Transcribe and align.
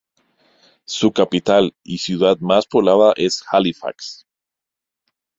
Su 0.87 1.11
capital 1.11 1.75
y 1.83 1.99
ciudad 1.99 2.39
más 2.39 2.65
poblada 2.65 3.13
es 3.17 3.43
Halifax. 3.51 4.25